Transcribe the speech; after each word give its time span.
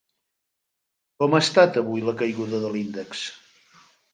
Com 1.23 1.35
ha 1.39 1.43
estat 1.45 1.79
avui 1.83 2.03
la 2.07 2.17
caiguda 2.23 2.63
de 2.65 2.73
l'índex? 2.77 3.23